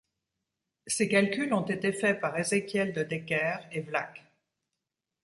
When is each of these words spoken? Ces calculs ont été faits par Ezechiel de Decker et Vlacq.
Ces 0.87 1.07
calculs 1.07 1.53
ont 1.53 1.61
été 1.63 1.91
faits 1.93 2.19
par 2.19 2.35
Ezechiel 2.35 2.91
de 2.91 3.03
Decker 3.03 3.57
et 3.71 3.81
Vlacq. 3.81 4.23